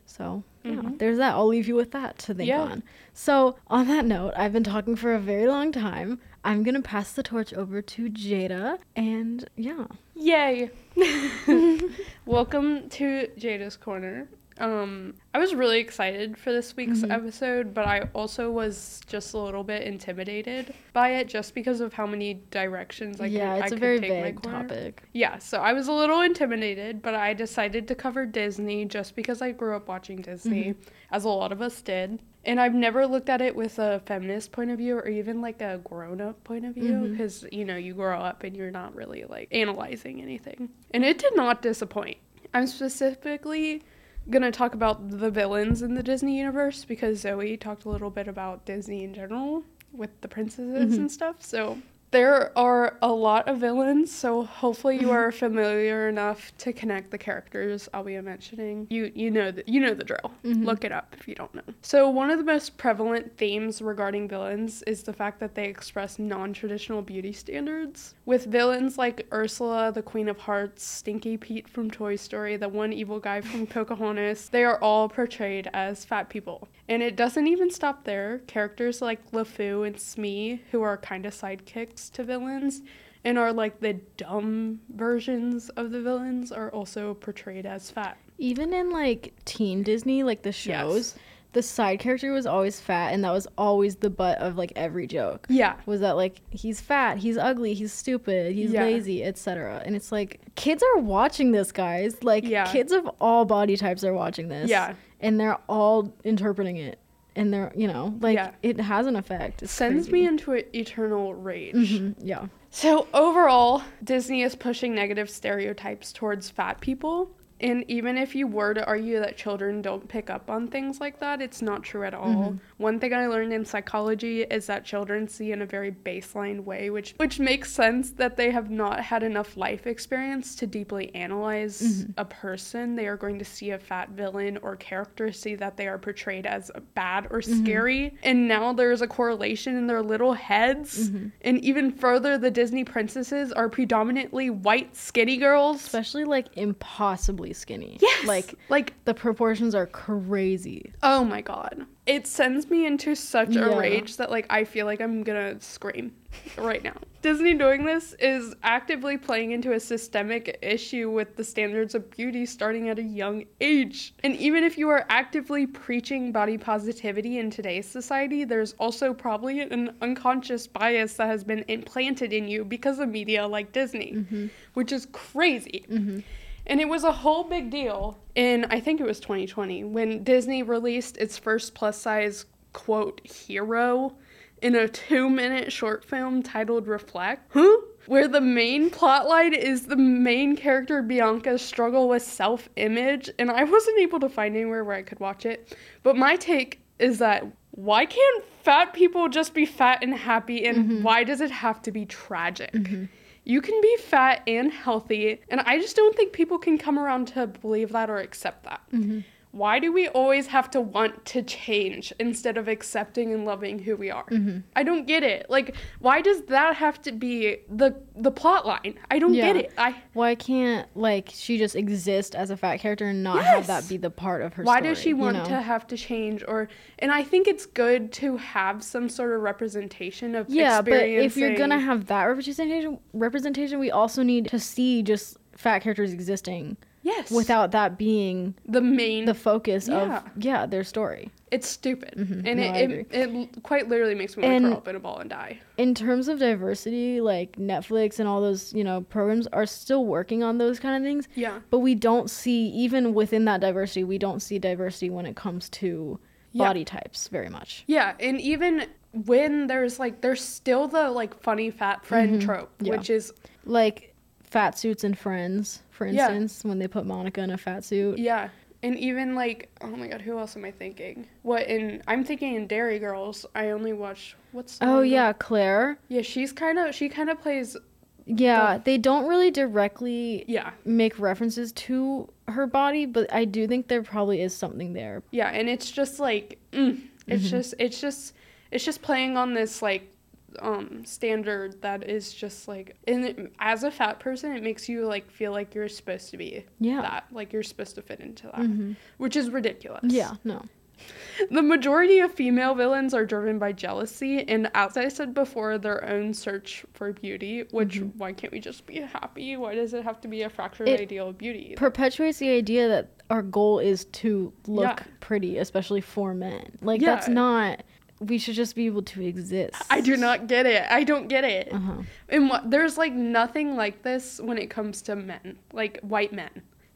[0.07, 0.99] So yeah, Mhm.
[0.99, 1.35] there's that.
[1.35, 2.61] I'll leave you with that to think Yeah.
[2.63, 2.83] on.
[3.13, 6.21] So on that note, I've been talking for a very long time.
[6.45, 10.71] I'm gonna pass the torch over to Jada, and yeah, Yay!
[12.27, 14.29] Welcome to Jada's Corner.
[14.59, 17.11] Um, I was really excited for this week's Mhm.
[17.11, 21.93] episode, but I also was just a little bit intimidated by it just because of
[21.95, 25.03] how many directions I yeah, could, it's I a could very vague topic.
[25.13, 29.43] Yeah, so I was a little intimidated, but I decided to cover Disney just because
[29.43, 30.77] I grew up watching Disney, Mhm.
[31.11, 32.21] as a lot of us did.
[32.47, 35.63] And I've never looked at it with a feminist point of view or even like
[35.63, 38.95] a grown up point of view because, you know, you grow up and you're not
[38.95, 40.69] really like analyzing anything.
[40.93, 42.19] And it did not disappoint.
[42.53, 43.83] I'm specifically
[44.31, 48.27] gonna talk about the villains in the Disney universe because Zoe talked a little bit
[48.29, 50.99] about Disney in general with the princesses Mhm.
[50.99, 51.43] and stuff.
[51.43, 51.79] So
[52.15, 57.19] there are a lot of villains, so hopefully you are familiar enough to connect the
[57.19, 58.87] characters I'll be mentioning.
[58.89, 60.31] You you know the, you know the drill.
[60.45, 60.65] Mhm.
[60.65, 61.65] Look it up if you don't know.
[61.83, 66.17] So one of the most prevalent themes regarding villains is the fact that they express
[66.21, 68.15] non-traditional beauty standards.
[68.27, 72.93] With villains like Ursula, the Queen of Hearts, Stinky Pete from Toy Story, the one
[72.93, 76.69] evil guy from Pocahontas, they are all portrayed as fat people.
[76.89, 78.39] And it doesn't even stop there.
[78.47, 82.83] Characters like LeFou and Smee, who are kind of sidekicks to villains
[83.25, 88.17] and are like the dumb versions of the villains, are also portrayed as fat.
[88.39, 91.15] Even in like teen Disney, like the shows,
[91.53, 95.07] the side character was always fat, and that was always the butt of like every
[95.07, 95.47] joke.
[95.49, 95.77] Yeah.
[95.87, 98.83] Was that like he's fat, he's ugly, he's stupid, he's Yeah.
[98.83, 99.83] lazy, etc.
[99.87, 102.23] And it's like kids are watching this, guys.
[102.25, 102.71] Like Yeah.
[102.71, 104.69] kids of all body types are watching this.
[104.69, 104.95] Yeah.
[105.21, 106.99] and they're all interpreting it,
[107.37, 108.53] and they're you know like Yeah.
[108.63, 109.63] it has an effect.
[109.63, 110.13] It's Sends crazy.
[110.23, 111.75] me into an eternal rage.
[111.75, 112.47] Mhm, Yeah.
[112.71, 117.31] So, overall, Disney is pushing negative stereotypes towards fat people.
[117.65, 121.19] And even if you were to argue that children don't pick up on things like
[121.21, 122.27] that, it's not true at all.
[122.53, 122.59] Mhm.
[122.77, 126.91] One thing I learned in psychology is that children see in a very baseline way,
[126.91, 131.81] which which makes sense that they have not had enough life experience to deeply analyze
[132.05, 132.13] Mhm.
[132.19, 132.97] a person.
[132.97, 136.45] They are going to see a fat villain or character, see that they are portrayed
[136.45, 137.63] as bad or Mhm.
[137.63, 141.09] scary, and now there's a correlation in their little heads.
[141.09, 141.33] Mhm.
[141.41, 145.77] And even further, the Disney princesses are predominantly white, skinny girls.
[145.83, 147.99] Especially like impossibly skinny.
[148.01, 148.27] Yes.
[148.27, 150.93] Like like the proportions are crazy.
[151.03, 151.87] oh my god.
[152.07, 156.13] It sends me into such a rage that like I feel like I'm gonna scream
[156.59, 156.97] right now.
[157.23, 162.45] Disney doing this is actively playing into a systemic issue with the standards of beauty
[162.45, 164.13] starting at a young age.
[164.23, 169.61] And even if you are actively preaching body positivity in today's society, there's also probably
[169.61, 174.51] an unconscious bias that has been implanted in you because of media like Disney, Mhm.
[174.75, 175.87] which is crazy.
[175.91, 176.23] Mhm.
[176.67, 180.63] And it was a whole big deal in, I think it was 2020, when Disney
[180.63, 184.17] released its first plus size quote hero
[184.63, 187.51] in a two minute short film titled Reflect.
[187.53, 187.77] Huh?
[188.07, 193.31] Where the main plotline is the main character Bianca's struggle with self image.
[193.39, 195.77] And I wasn't able to find anywhere where I could watch it.
[196.03, 200.65] But my take is that why can't fat people just be fat and happy?
[200.65, 201.03] And Mhm.
[201.03, 202.73] why does it have to be tragic?
[202.73, 203.09] Mhm.
[203.45, 207.29] You can be fat and healthy, and I just don't think people can come around
[207.29, 208.81] to believe that or accept that.
[208.93, 209.25] Mhm.
[209.55, 213.95] Why do we always have to want to change instead of accepting and loving who
[213.95, 214.25] we are?
[214.29, 214.65] Mhm.
[214.75, 215.47] I don't get it.
[215.49, 218.95] Like, why does that have to be the the plot line?
[219.13, 219.53] I don't Yeah.
[219.53, 219.73] get it.
[219.79, 223.89] I Why can't like she just exist as a fat character and not have that
[223.89, 224.89] be the part of her why story?
[224.95, 225.45] does she you want know?
[225.45, 229.41] to have to change or and I think it's good to have some sort of
[229.43, 234.59] representation of Yeah, but if you're gonna have that representation, representation, we also need to
[234.59, 240.17] see just fat characters existing yes without that being the main the focus Yeah.
[240.19, 241.31] of yeah their story.
[241.53, 242.43] it's stupid Mhm.
[242.49, 244.97] and No, it, it, it quite literally makes me want And- to curl up in
[244.97, 249.03] a ball and die In terms of diversity, like Netflix and all those you know
[249.03, 253.15] programs are still working on those kind of things, yeah but we don't see even
[253.15, 256.19] within that diversity, we don't see diversity when it comes to
[256.53, 256.67] Yeah.
[256.69, 257.85] body types very much.
[257.87, 262.71] Yeah, and even when there's like there's still the like funny fat friend Mhm, trope,
[262.81, 262.97] yeah.
[262.97, 263.33] which is
[263.65, 266.33] Like fat suits and friends, for Yeah.
[266.33, 268.19] instance, when they put Monica in a fat suit.
[268.19, 268.49] yeah.
[268.83, 271.27] And even like oh my god, who else am I thinking?
[271.43, 275.99] What in I'm thinking in Derry Girls, I only watch what's the Oh yeah, Claire.
[276.09, 277.79] Yeah, she's kind of she kind of plays
[278.27, 280.73] Yeah, they don't really directly Yeah.
[280.85, 285.23] make references to her body, but I do think there probably is something there.
[285.31, 287.51] Yeah, and it's just like mm, it's Mhm.
[287.51, 288.35] just it's just
[288.71, 290.11] it's just playing on this like
[290.61, 295.07] um standard that is just like and it, as a fat person it makes you
[295.07, 297.03] like feel like you're supposed to be Yeah.
[297.03, 298.97] that like you're supposed to fit into that Mhm.
[299.19, 300.63] which is ridiculous Yeah, no.
[301.51, 306.09] the majority of female villains are driven by jealousy and as i said before their
[306.09, 308.15] own search for beauty which Mhm.
[308.17, 311.01] why can't we just be happy why does it have to be a fractured It
[311.01, 314.99] ideal of beauty Perpetuates the idea that our goal is to look Yeah.
[315.21, 316.77] pretty, especially for men.
[316.83, 317.83] Like that's not
[318.27, 319.77] we should just be able to exist.
[319.91, 322.03] i do not get it i don't get it Uh-huh.
[322.29, 326.51] And what, there's like nothing like this when it comes to men, like white men.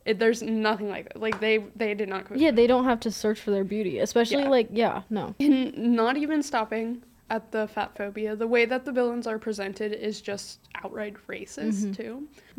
[0.05, 1.21] It, there's nothing like that.
[1.21, 2.23] Like they they did not.
[2.35, 4.49] Yeah, they don't have to search for their beauty, especially Yeah.
[4.59, 5.35] like yeah, no.
[5.39, 8.35] And not even stopping at the fat phobia.
[8.35, 11.97] The way that the villains are presented is just outright racist Mhm.
[11.97, 12.13] too.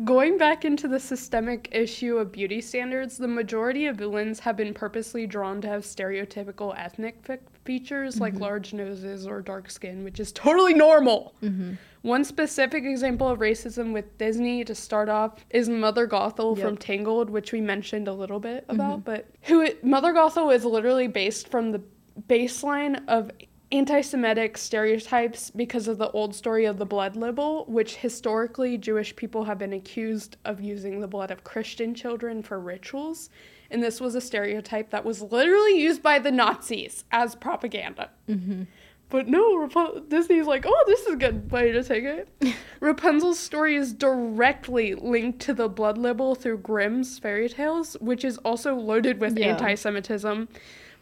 [0.04, 4.72] Going back into the systemic issue of beauty standards, the majority of villains have been
[4.72, 7.40] purposely drawn to have stereotypical ethnic fe-
[7.74, 8.40] features like Mhm.
[8.40, 11.34] large noses or dark skin, which is totally normal.
[11.40, 11.78] Mhm.
[12.02, 17.30] One specific example of racism with Disney to start off is Mother Gothel from Tangled,
[17.30, 19.00] which we mentioned a little bit about.
[19.00, 19.04] Mhm.
[19.04, 21.80] But who it, Mother Gothel is literally based from the
[22.28, 23.30] baseline of
[23.70, 29.44] anti-Semitic stereotypes because of the old story of the blood libel, which historically Jewish people
[29.44, 33.30] have been accused of using the blood of Christian children for rituals.
[33.70, 38.10] And this was a stereotype that was literally used by the Nazis as propaganda.
[38.28, 38.66] Mhm.
[39.10, 39.66] But no,
[40.08, 42.28] Disney's like, oh, this is a good way to take it.
[42.80, 48.38] Rapunzel's story is directly linked to the blood libel through Grimm's fairy tales, which is
[48.38, 49.48] also loaded with Yeah.
[49.48, 50.48] anti Semitism.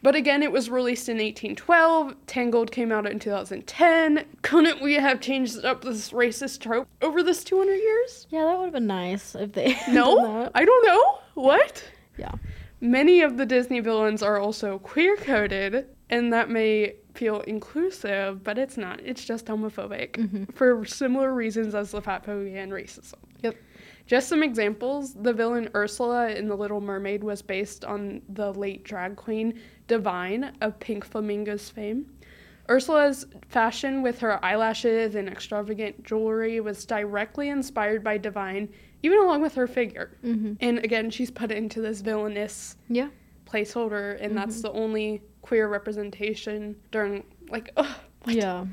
[0.01, 2.15] But again, it was released in 1812.
[2.27, 4.25] Tangled came out in 2010.
[4.43, 8.27] Couldn't we have changed up this racist trope over this 200 years?
[8.31, 10.51] Yeah, that would have been nice if they No.
[10.55, 11.19] I don't know.
[11.35, 11.83] What?
[12.19, 12.33] Yeah.
[12.81, 18.59] Many of the Disney villains are also queer coded, and that may feel inclusive, but
[18.59, 19.01] it's not.
[19.05, 20.55] It's just homophobic Mhm.
[20.55, 23.15] for similar reasons as the fat phobia and racism.
[23.43, 23.57] Yep.
[24.07, 28.85] Just some examples the villain Ursula in The Little Mermaid was based on the late
[28.85, 29.55] drag queen
[29.87, 32.07] Divine of Pink Flamingo's fame.
[32.71, 38.69] Ursula's fashion with her eyelashes and extravagant jewelry was directly inspired by Divine,
[39.03, 40.11] even along with her figure.
[40.25, 40.57] Mhm.
[40.61, 43.09] And again, she's put into this villainous Yeah.
[43.47, 44.63] placeholder, and that's Mhm.
[44.63, 47.97] the only queer representation during, like, ugh.
[48.27, 48.67] Yeah.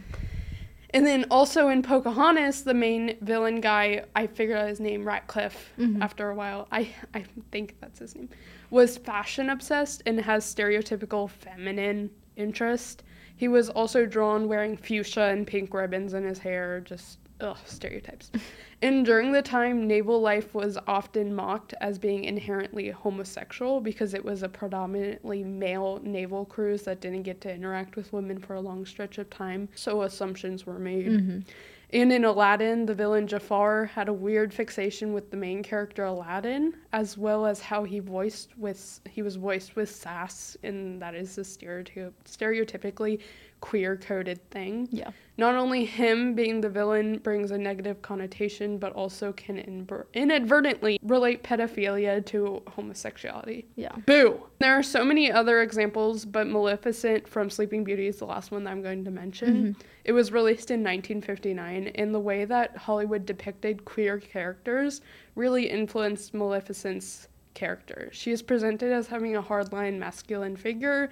[0.91, 5.73] And then also in Pocahontas, the main villain guy, I figured out his name, Ratcliffe,
[5.77, 6.01] Mhm.
[6.01, 6.67] after a while.
[6.71, 8.29] I, I think that's his name,
[8.69, 13.03] was fashion obsessed and has stereotypical feminine interest.
[13.35, 18.31] He was also drawn wearing fuchsia and pink ribbons in his hair, just ugh, stereotypes.
[18.81, 24.23] and during the time, naval life was often mocked as being inherently homosexual because it
[24.23, 28.61] was a predominantly male naval cruise that didn't get to interact with women for a
[28.61, 31.07] long stretch of time, so assumptions were made.
[31.07, 31.43] Mhm.
[31.93, 36.73] And in Aladdin, the villain Jafar had a weird fixation with the main character Aladdin,
[36.91, 41.37] as well as how he voiced with he was voiced with sass, and that is
[41.37, 43.19] a stereotyp- stereotypically
[43.65, 44.87] queer coded thing.
[44.91, 45.09] Yeah.
[45.37, 50.99] Not only him being the villain brings a negative connotation, but also can inver- inadvertently
[51.01, 53.65] relate pedophilia to homosexuality.
[53.75, 53.95] Yeah.
[54.05, 54.39] Boo!
[54.59, 58.63] There are so many other examples, but Maleficent from Sleeping Beauty is the last one
[58.65, 59.73] that I'm going to mention.
[59.73, 59.81] Mhm.
[60.03, 65.01] It was released in 1959, and the way that Hollywood depicted queer characters
[65.33, 68.09] really influenced Maleficent's character.
[68.11, 71.09] She is presented as having a hardline masculine figure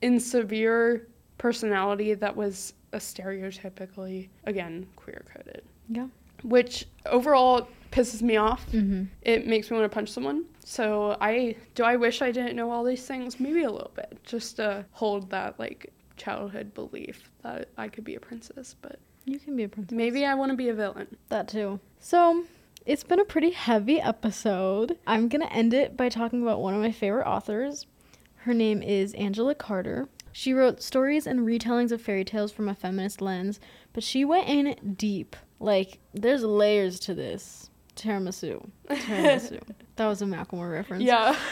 [0.00, 1.06] in severe
[1.40, 5.62] personality that was a stereotypically, again, queer coded.
[5.88, 6.06] Yeah.
[6.42, 9.08] Which overall pisses me off Mhm.
[9.22, 10.44] it makes me want to punch someone.
[10.64, 13.40] So I do I wish I didn't know all these things?
[13.40, 18.14] Maybe a little bit, just to hold that like childhood belief that I could be
[18.14, 19.96] a princess, but You can be a princess.
[19.96, 21.16] maybe I want to be a villain.
[21.30, 21.80] That too.
[21.98, 22.44] So,
[22.86, 24.98] it's been a pretty heavy episode.
[25.06, 27.86] I'm going to end it by talking about one of my favorite authors.
[28.44, 30.08] Her name is Angela Carter.
[30.32, 33.60] She wrote stories and retellings of fairy tales from a feminist lens,
[33.92, 35.36] but she went in deep.
[35.58, 37.68] Like, there's layers to this.
[37.96, 38.66] Tiramisu.
[38.88, 39.60] Tiramisu.
[39.96, 41.04] that was a Macklemore reference.
[41.04, 41.36] Yeah.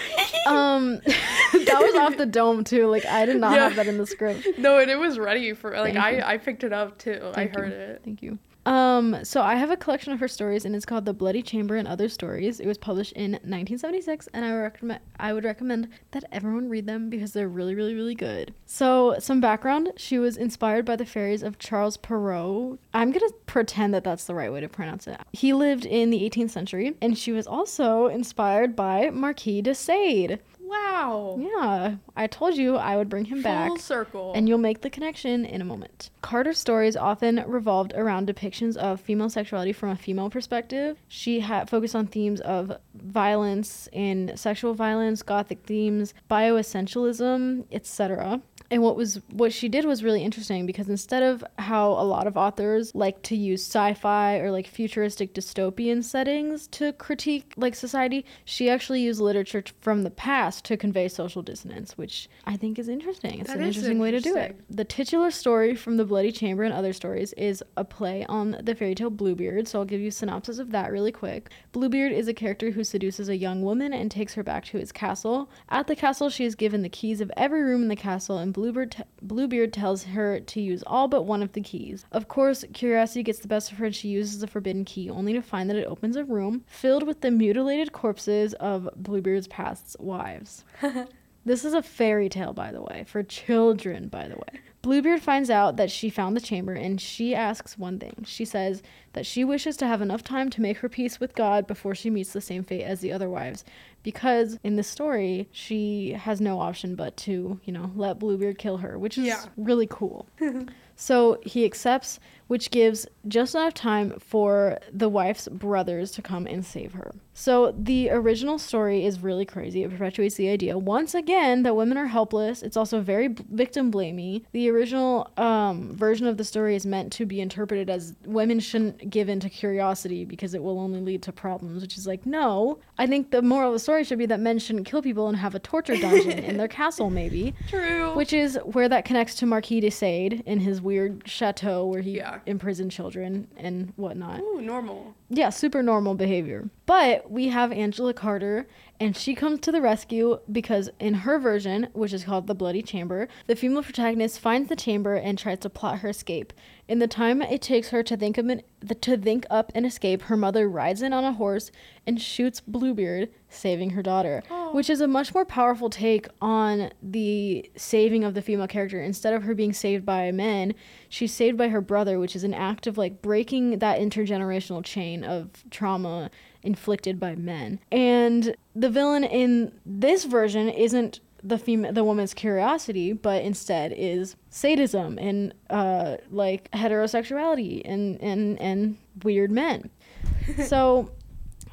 [0.46, 2.86] Um, that was off the dome too.
[2.86, 3.64] Like, I did not Yeah.
[3.64, 4.46] have that in the script.
[4.56, 6.22] no, and it was ready for like Thank you.
[6.22, 7.20] I I picked it up too.
[7.34, 7.76] Thank I heard you.
[7.78, 8.00] it.
[8.02, 8.38] Thank you.
[8.68, 11.76] Um, so I have a collection of her stories, and it's called The Bloody Chamber
[11.76, 12.60] and Other Stories.
[12.60, 17.08] It was published in 1976, and I recommend I would recommend that everyone read them
[17.08, 18.52] because they're really, really, really good.
[18.66, 22.78] So some background: she was inspired by the fairies of Charles Perrault.
[22.92, 25.18] I'm gonna pretend that that's the right way to pronounce it.
[25.32, 30.40] He lived in the 18th century, and she was also inspired by Marquis de Sade.
[30.68, 31.38] Wow.
[31.40, 33.68] Yeah, I told you I would bring him back.
[33.68, 34.32] Full circle.
[34.34, 36.10] And you'll make the connection in a moment.
[36.20, 40.98] Carter's stories often revolved around depictions of female sexuality from a female perspective.
[41.08, 48.42] She had focused on themes of violence and sexual violence, gothic themes, bioessentialism, etc.
[48.70, 52.26] And what was what she did was really interesting because instead of how a lot
[52.26, 58.26] of authors like to use sci-fi or like futuristic dystopian settings to critique like society,
[58.44, 62.78] she actually used literature t- from the past to convey social dissonance, which I think
[62.78, 63.40] is interesting.
[63.40, 64.60] It's That an is interesting way to do it.
[64.68, 68.74] The titular story from the Bloody Chamber and other stories is a play on the
[68.74, 71.50] fairy tale Bluebeard, so I'll give you a synopsis of that really quick.
[71.72, 74.92] Bluebeard is a character who seduces a young woman and takes her back to his
[74.92, 75.50] castle.
[75.70, 78.52] At the castle, she is given the keys of every room in the castle, and
[78.58, 82.04] Bluebeard, t- Bluebeard tells her to use all but one of the keys.
[82.10, 85.32] Of course, curiosity gets the best of her, and she uses the forbidden key, only
[85.34, 89.96] to find that it opens a room filled with the mutilated corpses of Bluebeard's past
[90.00, 90.64] wives.
[91.44, 94.60] This is a fairy tale, by the way, for children, by the way.
[94.80, 98.24] Bluebeard finds out that she found the chamber and she asks one thing.
[98.26, 101.66] She says that she wishes to have enough time to make her peace with God
[101.66, 103.64] before she meets the same fate as the other wives.
[104.04, 108.76] Because in this story, she has no option but to, you know, let Bluebeard kill
[108.78, 109.44] her, which is Yeah.
[109.56, 110.26] really cool.
[111.00, 112.18] So he accepts,
[112.48, 117.12] which gives just enough time for the wife's brothers to come and save her.
[117.34, 119.84] So the original story is really crazy.
[119.84, 122.62] It perpetuates the idea, once again, that women are helpless.
[122.64, 124.44] It's also very b- victim blamey.
[124.50, 129.08] The original um, version of the story is meant to be interpreted as women shouldn't
[129.08, 132.80] give in to curiosity because it will only lead to problems, which is like, no.
[132.98, 135.36] I think the moral of the story should be that men shouldn't kill people and
[135.36, 137.54] have a torture dungeon in their castle, maybe.
[137.68, 138.16] True.
[138.16, 142.16] Which is where that connects to Marquis de Sade in his weird chateau where he
[142.16, 142.37] Yeah.
[142.46, 144.40] Imprisoned children and whatnot.
[144.40, 145.14] Ooh, normal.
[145.30, 146.70] Yeah, super normal behavior.
[146.86, 148.66] But we have Angela Carter,
[148.98, 152.80] and she comes to the rescue because in her version, which is called The Bloody
[152.82, 156.54] Chamber, the female protagonist finds the chamber and tries to plot her escape.
[156.88, 158.62] In the time it takes her to think of an,
[159.02, 161.70] to think up an escape, her mother rides in on a horse
[162.06, 164.72] and shoots Bluebeard, saving her daughter, Oh.
[164.74, 168.98] which is a much more powerful take on the saving of the female character.
[169.02, 170.74] Instead of her being saved by men,
[171.10, 175.17] she's saved by her brother, which is an act of like breaking that intergenerational chain
[175.24, 176.30] of trauma
[176.62, 177.78] inflicted by men.
[177.92, 184.34] And the villain in this version isn't the female the woman's curiosity but instead is
[184.50, 189.88] sadism and uh like heterosexuality and and and weird men
[190.66, 191.08] so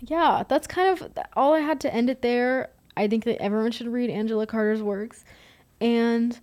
[0.02, 3.72] yeah that's kind of all i had to end it there i think that everyone
[3.72, 5.26] should read angela carter's works
[5.82, 6.40] and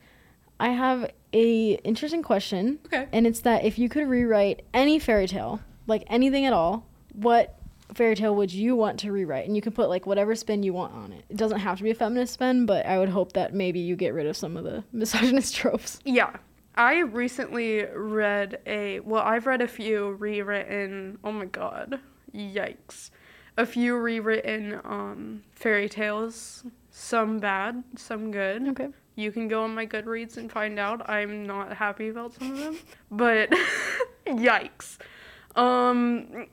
[0.59, 3.07] i have a interesting question Okay.
[3.13, 7.59] and it's that if you could rewrite any fairy tale like anything at all what
[7.95, 10.73] fairy tale would you want to rewrite and you can put like whatever spin you
[10.73, 13.33] want on it it doesn't have to be a feminist spin but i would hope
[13.35, 16.37] that maybe you get rid of some of the misogynist tropes Yeah.
[16.75, 22.01] I recently read a well, I've read a few rewritten oh my god.
[22.35, 23.11] Yikes.
[23.59, 26.65] A few rewritten um fairy tales.
[26.91, 28.67] Some bad, some good.
[28.69, 31.07] okay You can go on my Goodreads and find out.
[31.11, 32.79] I'm not happy about some of them.
[33.11, 33.51] But
[34.27, 34.97] yikes.
[35.55, 36.47] Um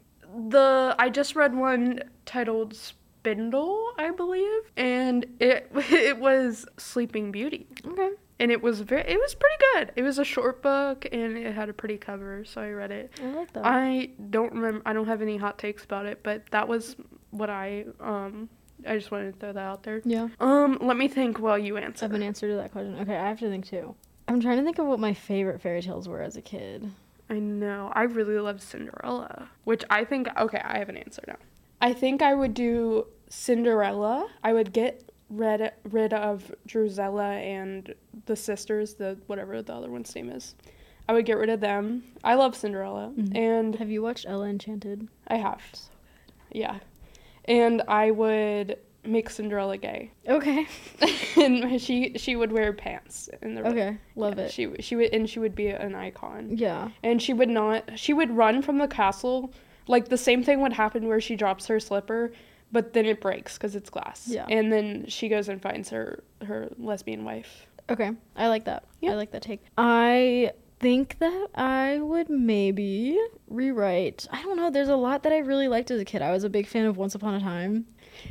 [0.49, 7.67] the I just read one titled Spindle, I believe, and it it was Sleeping Beauty.
[7.86, 9.91] okay And it was very it was pretty good.
[9.95, 13.11] It was a short book and it had a pretty cover, so I read it.
[13.21, 16.43] i like that I don't remember I don't have any hot takes about it, but
[16.51, 16.95] that was
[17.32, 18.49] what I um
[18.88, 20.01] I just wanted to throw that out there.
[20.05, 22.05] yeah Um, let me think while you answer.
[22.05, 22.97] I have an answer to that question.
[23.01, 23.93] Okay, I have to think too.
[24.30, 26.89] I'm trying to think of what my favorite fairy tales were as a kid.
[27.30, 27.91] I know.
[27.93, 31.36] I really love Cinderella, which I think okay, I have an answer now.
[31.82, 34.27] I think I would do Cinderella.
[34.43, 37.93] I would get rid rid of Drizella and
[38.25, 40.55] the sisters, the whatever the other one's name is.
[41.07, 42.03] I would get rid of them.
[42.23, 43.36] I love Cinderella, Mhm.
[43.36, 45.07] and Have you watched Ella Enchanted?
[45.27, 45.61] I have.
[45.73, 45.89] So
[46.51, 46.59] good.
[46.59, 46.80] yeah,
[47.45, 50.67] and I would make Cinderella gay, Okay.
[51.37, 54.51] and she she would wear pants in the Okay, love yeah, it.
[54.51, 56.49] She she would and she would be an icon.
[56.57, 56.89] Yeah.
[57.03, 59.53] and she would not she would run from the castle
[59.87, 62.31] like the same thing would happen where she drops her slipper
[62.71, 64.45] but then it breaks because it's glass Yeah.
[64.49, 68.83] and then she goes and finds her her lesbian wife Okay, I like that.
[69.01, 69.13] Yeah.
[69.13, 69.63] I like that take.
[69.75, 74.27] I think that I would maybe rewrite.
[74.31, 74.69] I don't know.
[74.69, 76.21] There's a lot that I really liked as a kid.
[76.21, 77.87] I was a big fan of Once Upon a Time.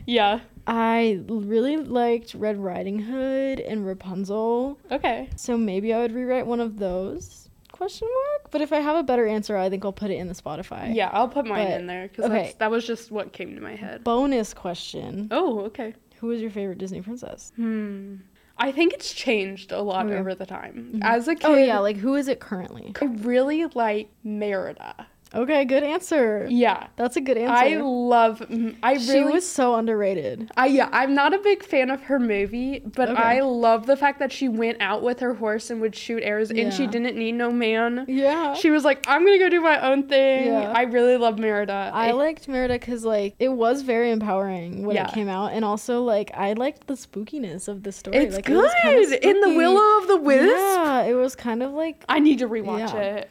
[0.06, 0.40] Yeah.
[0.66, 4.78] I really liked Red Riding Hood and Rapunzel.
[4.92, 5.28] Okay.
[5.36, 7.48] So maybe I would rewrite one of those.
[7.72, 8.50] Question mark.
[8.50, 10.94] But if I have a better answer, I think I'll put it in the Spotify.
[10.94, 12.54] Yeah, I'll put mine But- in there because okay.
[12.58, 14.02] that was just what came to my head.
[14.04, 15.94] Bonus question: Oh, okay.
[16.20, 17.52] Who is your favorite Disney princess?
[17.56, 18.16] Hmm.
[18.60, 20.16] I think it's changed a lot Okay.
[20.16, 20.94] over the time.
[20.96, 21.00] Mhm.
[21.04, 22.92] As a kid, Oh yeah, like who is it currently?
[23.00, 25.06] I really like Merida.
[25.34, 26.46] Okay, good answer.
[26.48, 26.86] Yeah.
[26.96, 27.52] That's a good answer.
[27.52, 28.38] I love.
[28.40, 29.32] Mm-hmm, I she really.
[29.32, 30.50] was so underrated.
[30.56, 30.88] I yeah.
[30.90, 33.22] I'm not a big fan of her movie, but Okay.
[33.22, 36.50] I love the fact that she went out with her horse and would shoot arrows,
[36.50, 38.06] and she didn't need no man.
[38.08, 38.54] Yeah.
[38.54, 40.72] She was like, "I'm gonna go do my own thing." Yeah.
[40.74, 41.90] I really love Merida.
[41.92, 45.08] I It- liked Merida because like it was very empowering when Yeah.
[45.08, 48.16] it came out, and also like I liked the spookiness of the story.
[48.16, 49.48] It's like, it good in the.
[49.58, 50.46] Will-o'-the-wisp.
[50.56, 53.00] Yeah, it was kind of like I need to rewatch Yeah.
[53.00, 53.30] it.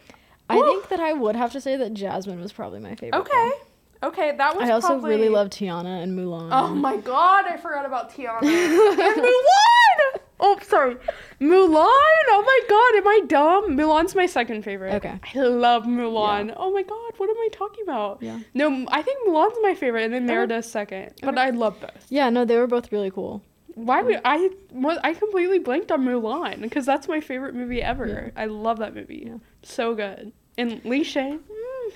[0.49, 3.19] I think that I would have to say that Jasmine was probably my favorite.
[3.19, 3.31] Okay.
[3.33, 4.07] though.
[4.09, 4.69] Okay, that was.
[4.69, 5.15] I also probably...
[5.15, 6.49] really love Tiana and Mulan.
[6.51, 10.21] Oh my god, I forgot about Tiana and Mulan.
[10.39, 10.95] Oh, sorry,
[11.41, 11.87] Mulan.
[12.29, 13.75] Oh my god, am I dumb?
[13.75, 14.93] Mulan's my second favorite.
[14.93, 15.19] Okay.
[15.35, 16.53] I love Mulan.
[16.55, 18.21] Oh my god, what am I talking about?
[18.21, 18.39] Yeah.
[18.53, 21.13] No, I think Mulan's my favorite, and then Merida's second.
[21.21, 21.41] But Okay.
[21.41, 22.05] I love both.
[22.09, 23.41] Yeah, no, they were both really cool.
[23.77, 24.49] Why would I?
[24.71, 28.07] What I completely blanked on Mulan because that's my favorite movie ever.
[28.35, 28.41] Yeah.
[28.43, 29.25] I love that movie.
[29.27, 29.37] Yeah.
[29.61, 30.31] So good.
[30.57, 31.37] And Li Shang.
[31.39, 31.91] mm,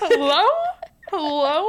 [0.00, 0.42] Hello,
[1.10, 1.68] hello.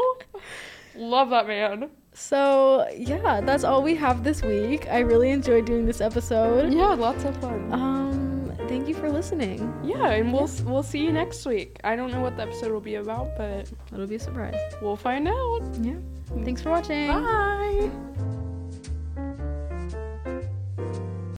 [0.95, 1.89] Love that man.
[2.13, 4.87] So yeah, that's all we have this week.
[4.89, 6.71] I really enjoyed doing this episode.
[6.73, 7.73] Yeah, lots of fun.
[7.73, 9.73] Um, thank you for listening.
[9.83, 11.79] yeah, and we'll we'll see you next week.
[11.83, 14.55] I don't know what the episode will be about, but It'll be a surprise.
[14.81, 15.61] we'll find out.
[15.81, 15.95] Yeah.
[16.45, 17.07] Thanks for watching.
[17.09, 18.42] Bye.